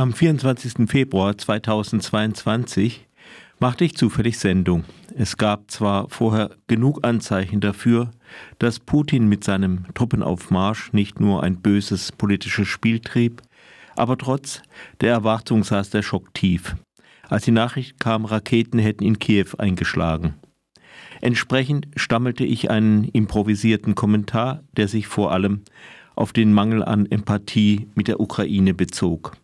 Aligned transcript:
Am 0.00 0.14
24. 0.14 0.88
Februar 0.88 1.36
2022 1.36 3.06
machte 3.58 3.84
ich 3.84 3.98
zufällig 3.98 4.38
Sendung. 4.38 4.84
Es 5.14 5.36
gab 5.36 5.70
zwar 5.70 6.08
vorher 6.08 6.52
genug 6.68 7.04
Anzeichen 7.04 7.60
dafür, 7.60 8.10
dass 8.58 8.80
Putin 8.80 9.28
mit 9.28 9.44
seinem 9.44 9.84
Truppenaufmarsch 9.92 10.94
nicht 10.94 11.20
nur 11.20 11.42
ein 11.42 11.60
böses 11.60 12.12
politisches 12.12 12.66
Spiel 12.66 13.00
trieb, 13.00 13.42
aber 13.94 14.16
trotz 14.16 14.62
der 15.02 15.12
Erwartung 15.12 15.64
saß 15.64 15.90
der 15.90 16.00
Schock 16.00 16.32
tief. 16.32 16.76
Als 17.28 17.44
die 17.44 17.50
Nachricht 17.50 18.00
kam, 18.00 18.24
Raketen 18.24 18.78
hätten 18.78 19.04
in 19.04 19.18
Kiew 19.18 19.48
eingeschlagen. 19.58 20.32
Entsprechend 21.20 21.88
stammelte 21.96 22.46
ich 22.46 22.70
einen 22.70 23.04
improvisierten 23.04 23.94
Kommentar, 23.94 24.62
der 24.72 24.88
sich 24.88 25.08
vor 25.08 25.30
allem 25.30 25.60
auf 26.16 26.32
den 26.32 26.54
Mangel 26.54 26.82
an 26.82 27.04
Empathie 27.04 27.88
mit 27.94 28.08
der 28.08 28.18
Ukraine 28.18 28.72
bezog, 28.72 29.36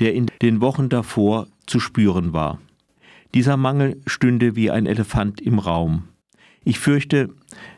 der 0.00 0.14
in 0.14 0.26
den 0.40 0.60
Wochen 0.60 0.88
davor 0.88 1.48
zu 1.66 1.80
spüren 1.80 2.32
war. 2.32 2.58
Dieser 3.34 3.56
Mangel 3.56 4.00
stünde 4.06 4.56
wie 4.56 4.70
ein 4.70 4.86
Elefant 4.86 5.40
im 5.40 5.58
Raum. 5.58 6.08
Ich 6.64 6.78
fürchte, 6.78 7.30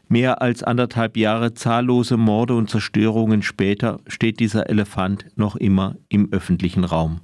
mehr 0.09 0.43
als 0.43 0.63
anderthalb 0.63 1.17
Jahre 1.17 1.55
zahllose 1.55 2.17
Morde 2.17 2.55
und 2.55 2.69
Zerstörungen 2.69 3.43
später 3.43 4.01
steht 4.07 4.41
dieser 4.41 4.69
Elefant 4.69 5.27
noch 5.37 5.57
immer 5.57 5.97
im 6.09 6.33
öffentlichen 6.33 6.85
Raum. 6.85 7.21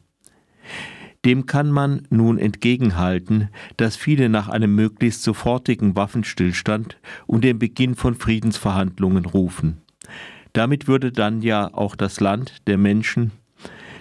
Dem 1.25 1.45
kann 1.45 1.71
man 1.71 2.07
nun 2.09 2.39
entgegenhalten, 2.39 3.51
dass 3.77 3.97
viele 3.97 4.31
nach 4.31 4.49
einem 4.49 4.75
möglichst 4.75 5.23
sofortigen 5.23 5.95
Waffenstillstand 5.95 6.99
und 7.27 7.45
dem 7.45 7.59
Beginn 7.59 7.95
von 7.95 8.15
Friedensverhandlungen 8.15 9.27
rufen. 9.27 9.83
Damit 10.55 10.89
würde 10.89 11.13
dann 11.13 11.43
ja 11.43 11.75
auch 11.75 11.95
das 11.95 12.21
Land 12.21 12.67
der 12.67 12.79
Menschen, 12.79 13.33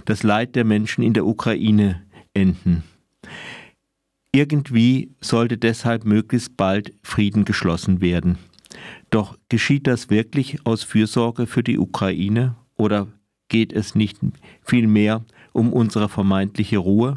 das 0.09 0.23
Leid 0.23 0.55
der 0.55 0.65
Menschen 0.65 1.03
in 1.03 1.13
der 1.13 1.27
Ukraine 1.27 2.01
enden. 2.33 2.83
Irgendwie 4.31 5.11
sollte 5.21 5.59
deshalb 5.59 6.03
möglichst 6.03 6.57
bald 6.57 6.95
Frieden 7.03 7.45
geschlossen 7.45 8.01
werden. 8.01 8.39
Doch 9.11 9.37
geschieht 9.49 9.85
das 9.85 10.09
wirklich 10.09 10.65
aus 10.65 10.81
Fürsorge 10.81 11.45
für 11.45 11.61
die 11.61 11.77
Ukraine 11.77 12.55
oder 12.75 13.07
geht 13.49 13.71
es 13.71 13.93
nicht 13.93 14.17
vielmehr 14.63 15.23
um 15.53 15.71
unsere 15.71 16.09
vermeintliche 16.09 16.79
Ruhe, 16.79 17.13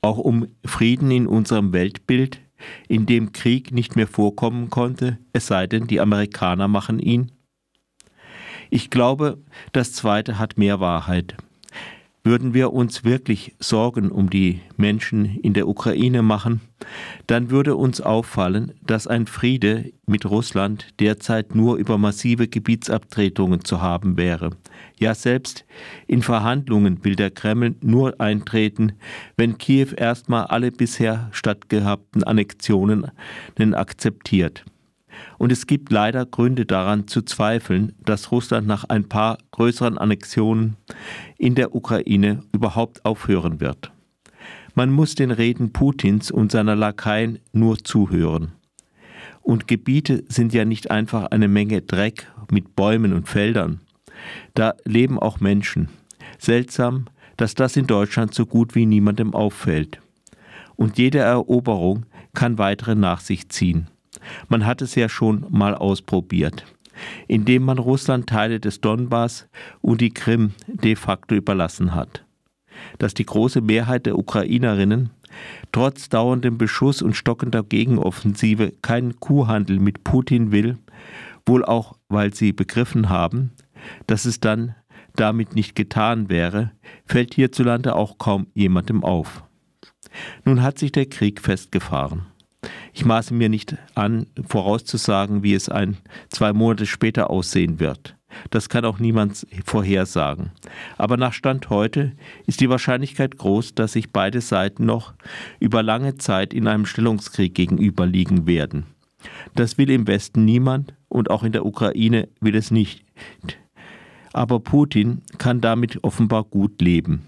auch 0.00 0.18
um 0.18 0.48
Frieden 0.64 1.12
in 1.12 1.28
unserem 1.28 1.72
Weltbild, 1.72 2.40
in 2.88 3.06
dem 3.06 3.30
Krieg 3.30 3.70
nicht 3.70 3.94
mehr 3.94 4.08
vorkommen 4.08 4.70
konnte, 4.70 5.18
es 5.32 5.46
sei 5.46 5.68
denn, 5.68 5.86
die 5.86 6.00
Amerikaner 6.00 6.66
machen 6.66 6.98
ihn? 6.98 7.30
Ich 8.70 8.90
glaube, 8.90 9.38
das 9.72 9.92
Zweite 9.92 10.40
hat 10.40 10.58
mehr 10.58 10.80
Wahrheit. 10.80 11.36
Würden 12.24 12.54
wir 12.54 12.72
uns 12.72 13.04
wirklich 13.04 13.56
Sorgen 13.58 14.12
um 14.12 14.30
die 14.30 14.60
Menschen 14.76 15.24
in 15.40 15.54
der 15.54 15.66
Ukraine 15.66 16.22
machen, 16.22 16.60
dann 17.26 17.50
würde 17.50 17.74
uns 17.74 18.00
auffallen, 18.00 18.74
dass 18.86 19.08
ein 19.08 19.26
Friede 19.26 19.92
mit 20.06 20.24
Russland 20.26 20.86
derzeit 21.00 21.56
nur 21.56 21.78
über 21.78 21.98
massive 21.98 22.46
Gebietsabtretungen 22.46 23.64
zu 23.64 23.82
haben 23.82 24.16
wäre. 24.16 24.50
Ja, 25.00 25.16
selbst 25.16 25.64
in 26.06 26.22
Verhandlungen 26.22 27.04
will 27.04 27.16
der 27.16 27.32
Kreml 27.32 27.74
nur 27.80 28.20
eintreten, 28.20 28.92
wenn 29.36 29.58
Kiew 29.58 29.88
erstmal 29.96 30.44
alle 30.44 30.70
bisher 30.70 31.28
stattgehabten 31.32 32.22
Annexionen 32.22 33.10
akzeptiert. 33.58 34.64
Und 35.38 35.52
es 35.52 35.66
gibt 35.66 35.92
leider 35.92 36.26
Gründe 36.26 36.66
daran 36.66 37.06
zu 37.08 37.22
zweifeln, 37.22 37.92
dass 38.04 38.30
Russland 38.30 38.66
nach 38.66 38.84
ein 38.84 39.08
paar 39.08 39.38
größeren 39.50 39.98
Annexionen 39.98 40.76
in 41.38 41.54
der 41.54 41.74
Ukraine 41.74 42.42
überhaupt 42.52 43.04
aufhören 43.04 43.60
wird. 43.60 43.92
Man 44.74 44.90
muss 44.90 45.14
den 45.14 45.30
Reden 45.30 45.72
Putins 45.72 46.30
und 46.30 46.50
seiner 46.50 46.76
Lakaien 46.76 47.38
nur 47.52 47.78
zuhören. 47.78 48.52
Und 49.42 49.68
Gebiete 49.68 50.24
sind 50.28 50.54
ja 50.54 50.64
nicht 50.64 50.90
einfach 50.90 51.26
eine 51.26 51.48
Menge 51.48 51.82
Dreck 51.82 52.26
mit 52.50 52.74
Bäumen 52.76 53.12
und 53.12 53.28
Feldern. 53.28 53.80
Da 54.54 54.74
leben 54.84 55.18
auch 55.18 55.40
Menschen. 55.40 55.88
Seltsam, 56.38 57.06
dass 57.36 57.54
das 57.54 57.76
in 57.76 57.86
Deutschland 57.86 58.34
so 58.34 58.46
gut 58.46 58.74
wie 58.74 58.86
niemandem 58.86 59.34
auffällt. 59.34 60.00
Und 60.76 60.98
jede 60.98 61.18
Eroberung 61.18 62.06
kann 62.34 62.58
weitere 62.58 62.94
nach 62.94 63.20
sich 63.20 63.48
ziehen. 63.48 63.88
Man 64.48 64.66
hat 64.66 64.82
es 64.82 64.94
ja 64.94 65.08
schon 65.08 65.46
mal 65.50 65.74
ausprobiert, 65.74 66.64
indem 67.28 67.64
man 67.64 67.78
Russland 67.78 68.28
Teile 68.28 68.60
des 68.60 68.80
Donbass 68.80 69.48
und 69.80 70.00
die 70.00 70.12
Krim 70.12 70.52
de 70.66 70.96
facto 70.96 71.34
überlassen 71.34 71.94
hat. 71.94 72.24
Dass 72.98 73.14
die 73.14 73.26
große 73.26 73.60
Mehrheit 73.60 74.06
der 74.06 74.18
Ukrainerinnen 74.18 75.10
trotz 75.72 76.08
dauerndem 76.08 76.58
Beschuss 76.58 77.02
und 77.02 77.16
stockender 77.16 77.62
Gegenoffensive 77.62 78.72
keinen 78.82 79.18
Kuhhandel 79.18 79.78
mit 79.78 80.04
Putin 80.04 80.52
will, 80.52 80.78
wohl 81.46 81.64
auch 81.64 81.96
weil 82.08 82.34
sie 82.34 82.52
begriffen 82.52 83.08
haben, 83.08 83.52
dass 84.06 84.24
es 84.24 84.40
dann 84.40 84.74
damit 85.16 85.54
nicht 85.54 85.74
getan 85.74 86.28
wäre, 86.28 86.72
fällt 87.04 87.34
hierzulande 87.34 87.94
auch 87.94 88.18
kaum 88.18 88.46
jemandem 88.54 89.04
auf. 89.04 89.44
Nun 90.44 90.62
hat 90.62 90.78
sich 90.78 90.92
der 90.92 91.06
Krieg 91.06 91.40
festgefahren. 91.40 92.26
Ich 92.92 93.04
maße 93.04 93.34
mir 93.34 93.48
nicht 93.48 93.76
an, 93.94 94.26
vorauszusagen, 94.46 95.42
wie 95.42 95.54
es 95.54 95.68
ein, 95.68 95.96
zwei 96.28 96.52
Monate 96.52 96.86
später 96.86 97.30
aussehen 97.30 97.80
wird. 97.80 98.16
Das 98.50 98.68
kann 98.68 98.84
auch 98.84 98.98
niemand 98.98 99.46
vorhersagen. 99.64 100.52
Aber 100.96 101.16
nach 101.16 101.32
Stand 101.32 101.70
heute 101.70 102.12
ist 102.46 102.60
die 102.60 102.68
Wahrscheinlichkeit 102.68 103.36
groß, 103.36 103.74
dass 103.74 103.92
sich 103.92 104.10
beide 104.10 104.40
Seiten 104.40 104.86
noch 104.86 105.14
über 105.60 105.82
lange 105.82 106.16
Zeit 106.16 106.54
in 106.54 106.66
einem 106.66 106.86
Stellungskrieg 106.86 107.54
gegenüberliegen 107.54 108.46
werden. 108.46 108.86
Das 109.54 109.78
will 109.78 109.90
im 109.90 110.06
Westen 110.06 110.44
niemand 110.44 110.94
und 111.08 111.30
auch 111.30 111.42
in 111.42 111.52
der 111.52 111.66
Ukraine 111.66 112.28
will 112.40 112.56
es 112.56 112.70
nicht. 112.70 113.04
Aber 114.32 114.60
Putin 114.60 115.22
kann 115.38 115.60
damit 115.60 116.02
offenbar 116.02 116.44
gut 116.44 116.80
leben. 116.80 117.26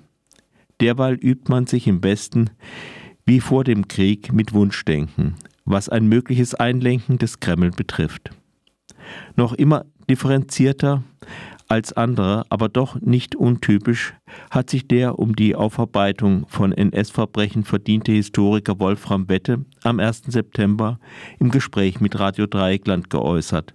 Derweil 0.80 1.14
übt 1.14 1.48
man 1.48 1.66
sich 1.66 1.86
im 1.86 2.02
Westen 2.02 2.50
wie 3.26 3.40
vor 3.40 3.64
dem 3.64 3.88
Krieg 3.88 4.32
mit 4.32 4.52
Wunschdenken, 4.52 5.34
was 5.64 5.88
ein 5.88 6.06
mögliches 6.06 6.54
Einlenken 6.54 7.18
des 7.18 7.40
Kreml 7.40 7.70
betrifft. 7.70 8.30
Noch 9.36 9.52
immer 9.52 9.86
differenzierter 10.08 11.02
als 11.68 11.94
andere, 11.94 12.44
aber 12.50 12.68
doch 12.68 13.00
nicht 13.00 13.34
untypisch, 13.34 14.12
hat 14.50 14.68
sich 14.68 14.86
der 14.86 15.18
um 15.18 15.34
die 15.34 15.54
Aufarbeitung 15.54 16.46
von 16.48 16.72
NS-Verbrechen 16.72 17.64
verdiente 17.64 18.12
Historiker 18.12 18.78
Wolfram 18.78 19.28
Wette 19.28 19.64
am 19.82 19.98
1. 19.98 20.24
September 20.26 20.98
im 21.38 21.50
Gespräch 21.50 22.00
mit 22.00 22.18
Radio 22.18 22.46
Dreieckland 22.46 23.08
geäußert. 23.08 23.74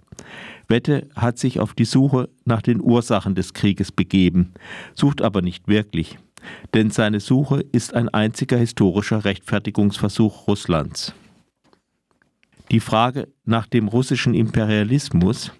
Wette 0.68 1.08
hat 1.16 1.38
sich 1.38 1.58
auf 1.58 1.74
die 1.74 1.84
Suche 1.84 2.28
nach 2.44 2.62
den 2.62 2.80
Ursachen 2.80 3.34
des 3.34 3.54
Krieges 3.54 3.90
begeben, 3.90 4.52
sucht 4.94 5.20
aber 5.20 5.42
nicht 5.42 5.66
wirklich 5.66 6.16
denn 6.74 6.90
seine 6.90 7.20
Suche 7.20 7.64
ist 7.72 7.94
ein 7.94 8.08
einziger 8.08 8.56
historischer 8.56 9.24
Rechtfertigungsversuch 9.24 10.46
Russlands. 10.48 11.14
Die 12.70 12.80
Frage 12.80 13.28
nach 13.44 13.66
dem 13.66 13.88
russischen 13.88 14.34
Imperialismus 14.34 15.52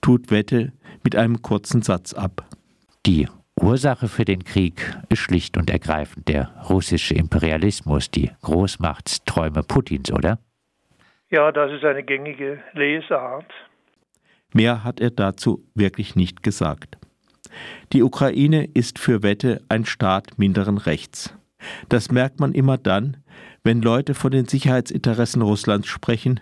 tut 0.00 0.30
Wette 0.30 0.72
mit 1.02 1.16
einem 1.16 1.42
kurzen 1.42 1.82
Satz 1.82 2.12
ab. 2.12 2.44
Die 3.06 3.28
Ursache 3.60 4.08
für 4.08 4.24
den 4.24 4.44
Krieg 4.44 4.96
ist 5.08 5.20
schlicht 5.20 5.56
und 5.56 5.70
ergreifend 5.70 6.28
der 6.28 6.54
russische 6.68 7.14
Imperialismus, 7.14 8.10
die 8.10 8.30
Großmachtsträume 8.42 9.62
Putins, 9.62 10.12
oder? 10.12 10.38
Ja, 11.30 11.50
das 11.50 11.72
ist 11.72 11.84
eine 11.84 12.02
gängige 12.02 12.62
Lesart. 12.74 13.50
Mehr 14.52 14.84
hat 14.84 15.00
er 15.00 15.10
dazu 15.10 15.64
wirklich 15.74 16.14
nicht 16.14 16.42
gesagt. 16.42 16.98
Die 17.92 18.02
Ukraine 18.02 18.68
ist 18.74 18.98
für 18.98 19.22
Wette 19.22 19.62
ein 19.68 19.84
Staat 19.84 20.38
minderen 20.38 20.78
Rechts. 20.78 21.34
Das 21.88 22.10
merkt 22.10 22.40
man 22.40 22.52
immer 22.52 22.78
dann, 22.78 23.16
wenn 23.64 23.82
Leute 23.82 24.14
von 24.14 24.30
den 24.30 24.46
Sicherheitsinteressen 24.46 25.42
Russlands 25.42 25.88
sprechen 25.88 26.40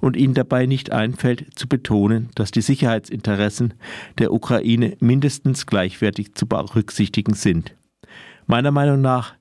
und 0.00 0.16
ihnen 0.16 0.34
dabei 0.34 0.66
nicht 0.66 0.92
einfällt 0.92 1.46
zu 1.58 1.68
betonen, 1.68 2.30
dass 2.34 2.50
die 2.50 2.60
Sicherheitsinteressen 2.60 3.74
der 4.18 4.32
Ukraine 4.32 4.96
mindestens 5.00 5.66
gleichwertig 5.66 6.34
zu 6.34 6.46
berücksichtigen 6.46 7.34
sind. 7.34 7.74
Meiner 8.46 8.70
Meinung 8.70 9.00
nach 9.00 9.34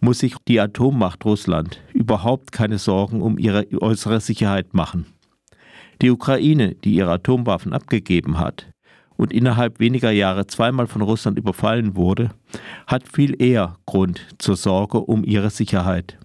muss 0.00 0.18
sich 0.18 0.34
die 0.48 0.60
Atommacht 0.60 1.24
Russland 1.24 1.80
überhaupt 1.92 2.52
keine 2.52 2.78
Sorgen 2.78 3.22
um 3.22 3.38
ihre 3.38 3.66
äußere 3.80 4.20
Sicherheit 4.20 4.74
machen. 4.74 5.06
Die 6.00 6.10
Ukraine, 6.10 6.74
die 6.74 6.94
ihre 6.94 7.12
Atomwaffen 7.12 7.72
abgegeben 7.72 8.40
hat, 8.40 8.71
und 9.22 9.32
innerhalb 9.32 9.78
weniger 9.78 10.10
Jahre 10.10 10.48
zweimal 10.48 10.88
von 10.88 11.00
Russland 11.00 11.38
überfallen 11.38 11.94
wurde, 11.94 12.30
hat 12.88 13.06
viel 13.06 13.40
eher 13.40 13.76
Grund 13.86 14.26
zur 14.38 14.56
Sorge 14.56 14.98
um 14.98 15.22
ihre 15.22 15.50
Sicherheit. 15.50 16.18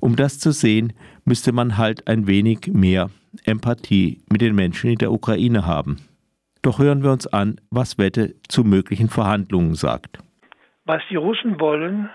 Um 0.00 0.16
das 0.16 0.40
zu 0.40 0.50
sehen, 0.50 0.92
müsste 1.24 1.52
man 1.52 1.78
halt 1.78 2.08
ein 2.08 2.26
wenig 2.26 2.66
mehr 2.66 3.10
Empathie 3.44 4.18
mit 4.28 4.40
den 4.40 4.56
Menschen 4.56 4.90
in 4.90 4.98
der 4.98 5.12
Ukraine 5.12 5.64
haben. 5.64 5.98
Doch 6.62 6.80
hören 6.80 7.04
wir 7.04 7.12
uns 7.12 7.28
an, 7.28 7.60
was 7.70 7.98
Wette 7.98 8.34
zu 8.48 8.64
möglichen 8.64 9.08
Verhandlungen 9.08 9.74
sagt. 9.74 10.18
Was 10.84 11.02
die 11.08 11.16
Russen 11.16 11.60
wollen, 11.60 12.10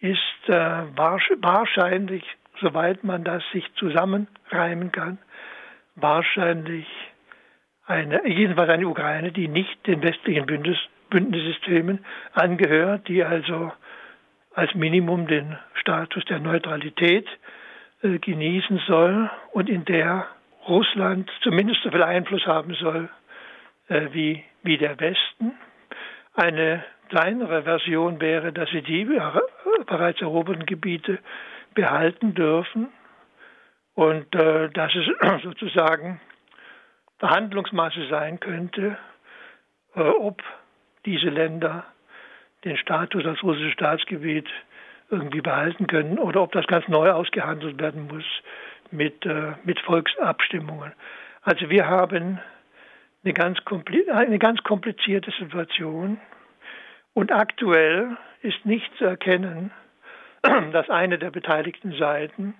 ist 0.00 0.48
äh, 0.48 0.52
wahrscheinlich, 0.52 2.24
soweit 2.60 3.04
man 3.04 3.24
das 3.24 3.42
sich 3.54 3.64
zusammenreimen 3.76 4.92
kann, 4.92 5.16
wahrscheinlich 5.96 6.86
eine, 7.90 8.26
jedenfalls 8.26 8.70
eine 8.70 8.86
Ukraine, 8.86 9.32
die 9.32 9.48
nicht 9.48 9.86
den 9.86 10.02
westlichen 10.02 10.46
Bündnis, 10.46 10.78
Bündnissystemen 11.10 12.04
angehört, 12.32 13.08
die 13.08 13.24
also 13.24 13.72
als 14.54 14.74
Minimum 14.74 15.26
den 15.26 15.58
Status 15.74 16.24
der 16.26 16.38
Neutralität 16.38 17.26
äh, 18.02 18.18
genießen 18.18 18.80
soll 18.86 19.28
und 19.52 19.68
in 19.68 19.84
der 19.84 20.26
Russland 20.68 21.30
zumindest 21.42 21.82
so 21.82 21.90
viel 21.90 22.02
Einfluss 22.02 22.46
haben 22.46 22.74
soll 22.74 23.08
äh, 23.88 24.06
wie, 24.12 24.44
wie 24.62 24.78
der 24.78 24.98
Westen. 25.00 25.52
Eine 26.34 26.84
kleinere 27.08 27.64
Version 27.64 28.20
wäre, 28.20 28.52
dass 28.52 28.70
sie 28.70 28.82
die 28.82 29.04
bereits 29.86 30.20
eroberten 30.20 30.64
Gebiete 30.64 31.18
behalten 31.74 32.34
dürfen 32.34 32.88
und 33.94 34.32
äh, 34.36 34.70
dass 34.70 34.92
es 34.94 35.42
sozusagen 35.42 36.20
Verhandlungsmasse 37.20 38.08
sein 38.08 38.40
könnte, 38.40 38.98
äh, 39.94 40.00
ob 40.00 40.42
diese 41.04 41.28
Länder 41.28 41.84
den 42.64 42.76
Status 42.76 43.24
als 43.24 43.42
russisches 43.42 43.72
Staatsgebiet 43.72 44.48
irgendwie 45.10 45.40
behalten 45.40 45.86
können 45.86 46.18
oder 46.18 46.42
ob 46.42 46.52
das 46.52 46.66
ganz 46.66 46.88
neu 46.88 47.10
ausgehandelt 47.10 47.78
werden 47.80 48.08
muss 48.08 48.24
mit, 48.90 49.24
äh, 49.26 49.52
mit 49.64 49.78
Volksabstimmungen. 49.80 50.92
Also 51.42 51.68
wir 51.70 51.86
haben 51.86 52.40
eine 53.22 53.34
ganz, 53.34 53.58
eine 54.12 54.38
ganz 54.38 54.62
komplizierte 54.62 55.30
Situation 55.32 56.18
und 57.12 57.32
aktuell 57.32 58.16
ist 58.40 58.64
nicht 58.64 58.90
zu 58.96 59.04
erkennen, 59.04 59.72
dass 60.72 60.88
eine 60.88 61.18
der 61.18 61.30
beteiligten 61.30 61.92
Seiten 61.98 62.54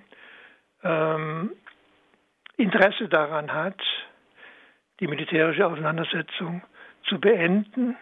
ähm, 0.83 1.53
Interesse 2.57 3.09
daran 3.09 3.55
hat, 3.55 3.81
die 5.01 5.07
militärische 5.07 5.67
Auseinandersetzung 5.67 6.63
zu 7.09 7.19
beenden, 7.19 7.97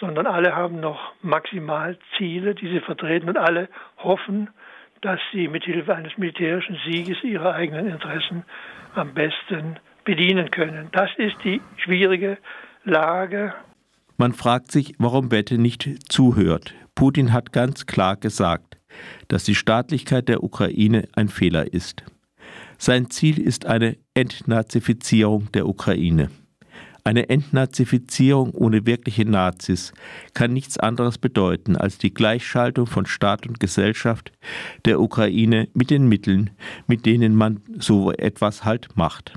sondern 0.00 0.26
alle 0.26 0.54
haben 0.54 0.80
noch 0.80 1.12
Maximalziele, 1.22 2.54
die 2.54 2.68
sie 2.68 2.80
vertreten 2.80 3.28
und 3.28 3.36
alle 3.36 3.68
hoffen, 3.98 4.50
dass 5.00 5.20
sie 5.32 5.48
mit 5.48 5.64
Hilfe 5.64 5.94
eines 5.94 6.16
militärischen 6.18 6.78
Sieges 6.84 7.22
ihre 7.22 7.54
eigenen 7.54 7.88
Interessen 7.88 8.44
am 8.94 9.14
besten 9.14 9.78
bedienen 10.04 10.50
können. 10.50 10.88
Das 10.92 11.10
ist 11.16 11.36
die 11.44 11.60
schwierige 11.76 12.38
Lage. 12.84 13.54
Man 14.16 14.32
fragt 14.32 14.70
sich, 14.70 14.94
warum 14.98 15.30
Wette 15.30 15.58
nicht 15.58 16.12
zuhört. 16.12 16.74
Putin 16.94 17.32
hat 17.32 17.52
ganz 17.52 17.86
klar 17.86 18.16
gesagt, 18.16 18.78
dass 19.28 19.44
die 19.44 19.54
Staatlichkeit 19.54 20.28
der 20.28 20.42
Ukraine 20.42 21.08
ein 21.14 21.28
Fehler 21.28 21.72
ist. 21.72 22.04
Sein 22.78 23.10
Ziel 23.10 23.38
ist 23.38 23.66
eine 23.66 23.96
Entnazifizierung 24.14 25.50
der 25.52 25.68
Ukraine. 25.68 26.30
Eine 27.04 27.28
Entnazifizierung 27.28 28.50
ohne 28.52 28.86
wirkliche 28.86 29.24
Nazis 29.24 29.92
kann 30.34 30.52
nichts 30.52 30.78
anderes 30.78 31.18
bedeuten 31.18 31.76
als 31.76 31.98
die 31.98 32.14
Gleichschaltung 32.14 32.86
von 32.86 33.06
Staat 33.06 33.46
und 33.46 33.58
Gesellschaft 33.58 34.32
der 34.84 35.00
Ukraine 35.00 35.68
mit 35.74 35.90
den 35.90 36.08
Mitteln, 36.08 36.50
mit 36.86 37.04
denen 37.04 37.34
man 37.34 37.60
so 37.78 38.12
etwas 38.12 38.64
halt 38.64 38.96
macht. 38.96 39.32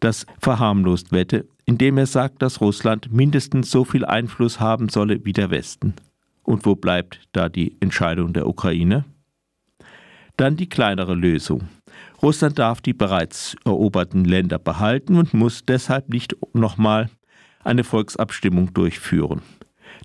Das 0.00 0.26
verharmlost 0.40 1.10
Wette, 1.10 1.46
indem 1.64 1.96
er 1.96 2.06
sagt, 2.06 2.42
dass 2.42 2.60
Russland 2.60 3.10
mindestens 3.12 3.70
so 3.70 3.84
viel 3.84 4.04
Einfluss 4.04 4.60
haben 4.60 4.90
solle 4.90 5.24
wie 5.24 5.32
der 5.32 5.50
Westen. 5.50 5.94
Und 6.42 6.66
wo 6.66 6.76
bleibt 6.76 7.20
da 7.32 7.48
die 7.48 7.76
Entscheidung 7.80 8.32
der 8.32 8.46
Ukraine? 8.46 9.04
Dann 10.36 10.56
die 10.56 10.68
kleinere 10.68 11.14
Lösung. 11.14 11.68
Russland 12.20 12.58
darf 12.58 12.80
die 12.80 12.94
bereits 12.94 13.56
eroberten 13.64 14.24
Länder 14.24 14.58
behalten 14.58 15.16
und 15.16 15.34
muss 15.34 15.64
deshalb 15.64 16.08
nicht 16.08 16.36
nochmal 16.52 17.10
eine 17.62 17.84
Volksabstimmung 17.84 18.74
durchführen. 18.74 19.42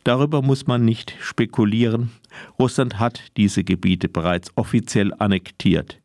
Darüber 0.03 0.41
muss 0.41 0.67
man 0.67 0.85
nicht 0.85 1.15
spekulieren. 1.19 2.11
Russland 2.59 2.99
hat 2.99 3.21
diese 3.37 3.63
Gebiete 3.63 4.09
bereits 4.09 4.51
offiziell 4.55 5.13
annektiert. 5.17 6.01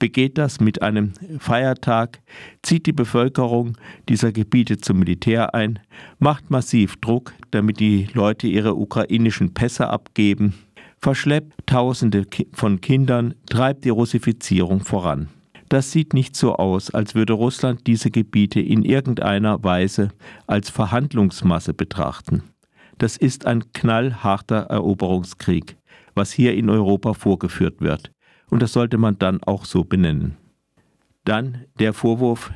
Begeht 0.00 0.38
das 0.38 0.58
mit 0.58 0.82
einem 0.82 1.12
Feiertag, 1.38 2.20
zieht 2.62 2.86
die 2.86 2.92
Bevölkerung 2.92 3.76
dieser 4.08 4.32
Gebiete 4.32 4.78
zum 4.78 4.98
Militär 4.98 5.54
ein, 5.54 5.78
macht 6.18 6.50
massiv 6.50 6.96
Druck, 6.96 7.32
damit 7.52 7.78
die 7.78 8.08
Leute 8.12 8.48
ihre 8.48 8.74
ukrainischen 8.74 9.54
Pässe 9.54 9.88
abgeben, 9.88 10.54
verschleppt 11.00 11.52
Tausende 11.66 12.26
von 12.52 12.80
Kindern, 12.80 13.34
treibt 13.48 13.84
die 13.84 13.90
Russifizierung 13.90 14.80
voran. 14.80 15.28
Das 15.74 15.90
sieht 15.90 16.14
nicht 16.14 16.36
so 16.36 16.54
aus, 16.54 16.94
als 16.94 17.16
würde 17.16 17.32
Russland 17.32 17.88
diese 17.88 18.12
Gebiete 18.12 18.60
in 18.60 18.84
irgendeiner 18.84 19.64
Weise 19.64 20.10
als 20.46 20.70
Verhandlungsmasse 20.70 21.74
betrachten. 21.74 22.44
Das 22.98 23.16
ist 23.16 23.44
ein 23.44 23.72
knallharter 23.72 24.66
Eroberungskrieg, 24.70 25.76
was 26.14 26.30
hier 26.30 26.54
in 26.54 26.70
Europa 26.70 27.14
vorgeführt 27.14 27.80
wird. 27.80 28.12
Und 28.48 28.62
das 28.62 28.72
sollte 28.72 28.98
man 28.98 29.18
dann 29.18 29.42
auch 29.42 29.64
so 29.64 29.82
benennen. 29.82 30.36
Dann 31.24 31.64
der 31.80 31.92
Vorwurf 31.92 32.52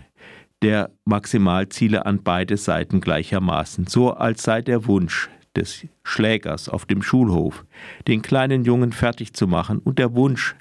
der 0.63 0.93
Maximalziele 1.05 2.07
an 2.07 2.23
beide 2.23 2.57
Seiten 2.57 3.01
gleichermaßen, 3.01 3.89
so 3.89 4.13
als 4.13 4.45
sei 4.45 4.63
der 4.63 4.87
Wunsch 4.87 5.29
des 5.57 5.89
Schlägers 6.05 6.69
auf 6.69 6.87
dem 6.87 7.03
Schulhof, 7.03 7.65
den 8.07 8.23
kleinen 8.23 8.65
Jungen 8.65 8.93
fertig 8.93 9.33
zu 9.33 9.49
machen 9.49 9.81
und 9.81 9.99
der 9.99 10.15
Wunsch 10.15 10.55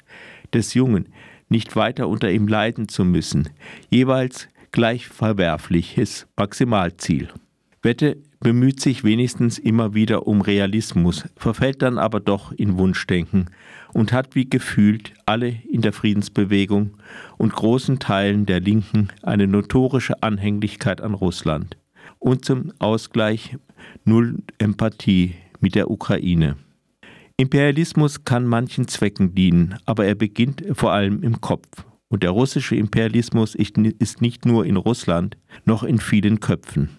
des 0.56 0.74
Jungen, 0.74 1.10
nicht 1.50 1.76
weiter 1.76 2.08
unter 2.08 2.32
ihm 2.32 2.48
leiden 2.48 2.88
zu 2.88 3.06
müssen, 3.06 3.50
jeweils 3.90 4.48
gleich 4.72 5.08
verwerfliches 5.08 6.28
Maximalziel. 6.36 7.30
Wette 7.82 8.18
bemüht 8.40 8.82
sich 8.82 9.04
wenigstens 9.04 9.58
immer 9.58 9.94
wieder 9.94 10.28
um 10.28 10.42
Realismus, 10.42 11.26
verfällt 11.36 11.82
dann 11.82 11.98
aber 11.98 12.20
doch 12.20 12.52
in 12.52 12.78
Wunschdenken 12.78 13.50
und 13.94 14.12
hat 14.12 14.36
wie 14.36 14.50
gefühlt 14.50 15.14
alle 15.26 15.56
in 15.70 15.82
der 15.82 15.94
Friedensbewegung 15.94 16.92
und 17.38 17.54
großen 17.54 18.00
Teilen 18.00 18.46
der 18.46 18.60
Linken 18.60 19.10
eine 19.24 19.48
notorische 19.48 20.22
Anhänglichkeit 20.22 21.02
an 21.02 21.14
Russland 21.14 21.78
und 22.20 22.46
zum 22.46 22.74
Ausgleich 22.80 23.58
null 24.06 24.38
Empathie 24.58 25.36
mit 25.60 25.76
der 25.76 25.90
Ukraine. 25.90 26.58
Imperialismus 27.40 28.26
kann 28.26 28.48
manchen 28.48 28.88
Zwecken 28.88 29.36
dienen, 29.36 29.78
aber 29.86 30.08
er 30.08 30.16
beginnt 30.16 30.64
vor 30.74 30.92
allem 30.92 31.22
im 31.22 31.40
Kopf. 31.40 31.86
Und 32.08 32.24
der 32.24 32.32
russische 32.32 32.76
Imperialismus 32.76 33.54
ist 33.54 33.78
nicht 34.22 34.46
nur 34.48 34.66
in 34.66 34.76
Russland, 34.76 35.38
noch 35.64 35.84
in 35.84 36.00
vielen 36.00 36.40
Köpfen. 36.40 36.98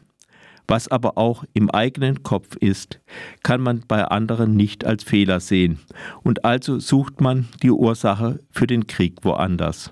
Was 0.69 0.87
aber 0.87 1.19
auch 1.19 1.45
im 1.55 1.71
eigenen 1.71 2.23
Kopf 2.23 2.55
ist, 2.55 3.01
kann 3.43 3.61
man 3.61 3.83
bei 3.89 4.05
anderen 4.05 4.55
nicht 4.55 4.85
als 4.85 5.03
Fehler 5.03 5.41
sehen, 5.41 5.81
und 6.23 6.45
also 6.45 6.79
sucht 6.79 7.21
man 7.21 7.49
die 7.65 7.73
Ursache 7.73 8.39
für 8.53 8.69
den 8.69 8.87
Krieg 8.87 9.25
woanders. 9.25 9.91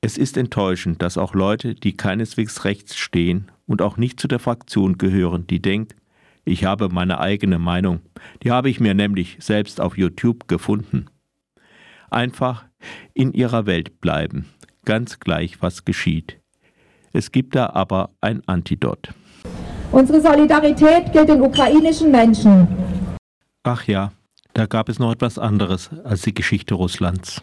Es 0.00 0.16
ist 0.16 0.38
enttäuschend, 0.38 1.02
dass 1.02 1.18
auch 1.18 1.34
Leute, 1.34 1.74
die 1.74 1.96
keineswegs 1.96 2.64
rechts 2.64 2.96
stehen 2.96 3.50
und 3.66 3.82
auch 3.82 3.98
nicht 3.98 4.18
zu 4.18 4.26
der 4.26 4.38
Fraktion 4.38 4.96
gehören, 4.96 5.46
die 5.46 5.60
denkt, 5.60 5.96
ich 6.44 6.64
habe 6.64 6.88
meine 6.88 7.20
eigene 7.20 7.58
Meinung. 7.58 8.00
Die 8.42 8.50
habe 8.50 8.68
ich 8.68 8.80
mir 8.80 8.94
nämlich 8.94 9.36
selbst 9.40 9.80
auf 9.80 9.96
YouTube 9.96 10.48
gefunden. 10.48 11.06
Einfach 12.10 12.64
in 13.14 13.32
ihrer 13.32 13.66
Welt 13.66 14.00
bleiben, 14.00 14.46
ganz 14.84 15.20
gleich 15.20 15.62
was 15.62 15.84
geschieht. 15.84 16.40
Es 17.12 17.30
gibt 17.30 17.54
da 17.54 17.70
aber 17.70 18.10
ein 18.20 18.42
Antidot. 18.46 19.14
Unsere 19.92 20.20
Solidarität 20.20 21.12
gilt 21.12 21.28
den 21.28 21.42
ukrainischen 21.42 22.10
Menschen. 22.10 22.66
Ach 23.62 23.86
ja, 23.86 24.12
da 24.54 24.66
gab 24.66 24.88
es 24.88 24.98
noch 24.98 25.12
etwas 25.12 25.38
anderes 25.38 25.90
als 26.04 26.22
die 26.22 26.34
Geschichte 26.34 26.74
Russlands. 26.74 27.42